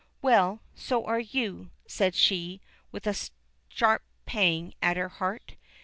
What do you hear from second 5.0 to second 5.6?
heart.